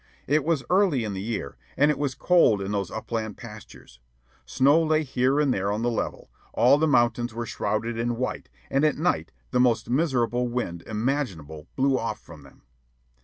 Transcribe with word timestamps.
It 0.25 0.43
was 0.43 0.63
early 0.71 1.03
in 1.03 1.13
the 1.13 1.21
year, 1.21 1.57
and 1.77 1.91
it 1.91 1.99
was 1.99 2.15
cold 2.15 2.59
in 2.59 2.71
those 2.71 2.89
upland 2.89 3.37
pastures. 3.37 3.99
Snow 4.47 4.81
lay 4.81 5.03
here 5.03 5.39
and 5.39 5.53
there 5.53 5.71
on 5.71 5.83
the 5.83 5.91
level, 5.91 6.31
all 6.53 6.79
the 6.79 6.87
mountains 6.87 7.35
were 7.35 7.45
shrouded 7.45 7.99
in 7.99 8.17
white, 8.17 8.49
and 8.71 8.83
at 8.83 8.97
night 8.97 9.31
the 9.51 9.59
most 9.59 9.91
miserable 9.91 10.47
wind 10.47 10.81
imaginable 10.87 11.67
blew 11.75 11.99
off 11.99 12.19
from 12.19 12.41
them. 12.41 12.63